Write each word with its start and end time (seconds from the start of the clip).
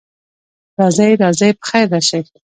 راځئ، 0.79 1.11
راځئ، 1.21 1.51
پخیر 1.59 1.87
راشئ. 1.93 2.21